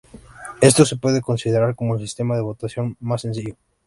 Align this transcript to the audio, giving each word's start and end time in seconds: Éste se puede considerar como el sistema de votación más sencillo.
Éste 0.61 0.83
se 0.87 0.95
puede 0.95 1.21
considerar 1.21 1.75
como 1.75 1.93
el 1.93 2.01
sistema 2.01 2.33
de 2.35 2.41
votación 2.41 2.97
más 3.01 3.21
sencillo. 3.21 3.53